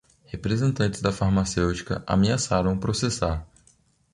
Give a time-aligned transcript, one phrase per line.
[0.25, 3.45] Representantes da farmacêutica ameaçaram processar